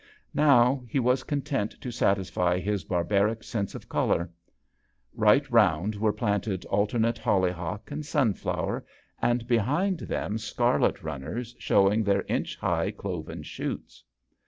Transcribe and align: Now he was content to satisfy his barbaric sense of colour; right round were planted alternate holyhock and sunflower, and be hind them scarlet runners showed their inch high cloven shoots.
Now 0.33 0.81
he 0.89 0.99
was 0.99 1.21
content 1.21 1.79
to 1.79 1.91
satisfy 1.91 2.57
his 2.57 2.83
barbaric 2.85 3.43
sense 3.43 3.75
of 3.75 3.87
colour; 3.87 4.31
right 5.13 5.47
round 5.51 5.93
were 5.93 6.11
planted 6.11 6.65
alternate 6.65 7.19
holyhock 7.19 7.91
and 7.91 8.03
sunflower, 8.03 8.83
and 9.21 9.47
be 9.47 9.57
hind 9.57 9.99
them 9.99 10.39
scarlet 10.39 11.03
runners 11.03 11.55
showed 11.59 12.03
their 12.03 12.23
inch 12.23 12.55
high 12.55 12.89
cloven 12.89 13.43
shoots. 13.43 14.03